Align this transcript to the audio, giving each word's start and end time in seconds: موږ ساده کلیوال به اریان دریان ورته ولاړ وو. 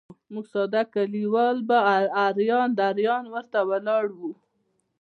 موږ 0.33 0.45
ساده 0.53 0.81
کلیوال 0.93 1.55
به 1.67 1.77
اریان 2.25 2.69
دریان 2.79 3.23
ورته 3.33 3.59
ولاړ 3.69 4.05
وو. 4.17 4.31